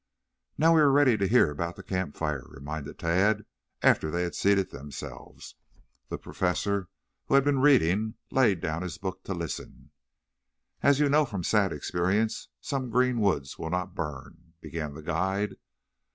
[0.57, 3.45] "Now we are ready to hear about the campfire," reminded Tad,
[3.83, 5.53] after they had seated themselves.
[6.09, 6.89] The Professor,
[7.27, 9.91] who had been reading, laid down his book to listen.
[10.81, 15.57] "As you know from sad experience, some green woods will not burn," began the guide.